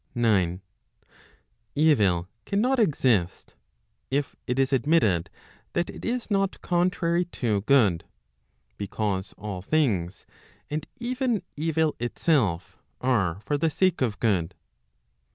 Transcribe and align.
9 0.15 0.61
Evil 1.75 2.27
cannot 2.47 2.79
exist, 2.79 3.53
if 4.09 4.35
it 4.47 4.57
is 4.57 4.73
admitted 4.73 5.29
that 5.73 5.91
it 5.91 6.03
is 6.03 6.31
not 6.31 6.59
contrary 6.63 7.25
to 7.25 7.61
good, 7.61 8.03
because 8.79 9.35
all 9.37 9.61
things, 9.61 10.25
and 10.71 10.87
even 10.97 11.43
evil 11.55 11.95
itself, 11.99 12.79
are 12.99 13.41
for 13.45 13.59
the 13.59 13.69
sake 13.69 14.01
of 14.01 14.19
good. 14.19 14.55